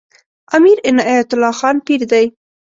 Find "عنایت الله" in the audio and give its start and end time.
0.89-1.53